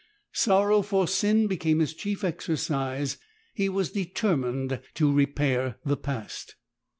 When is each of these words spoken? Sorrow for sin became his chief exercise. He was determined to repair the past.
Sorrow 0.33 0.81
for 0.81 1.07
sin 1.07 1.45
became 1.45 1.77
his 1.77 1.93
chief 1.93 2.23
exercise. 2.23 3.19
He 3.53 3.69
was 3.69 3.91
determined 3.91 4.81
to 4.95 5.13
repair 5.13 5.75
the 5.85 5.95
past. 5.95 6.55